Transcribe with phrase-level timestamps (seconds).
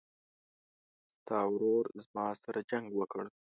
[1.19, 3.25] ستا ورور زما سره جنګ وکړ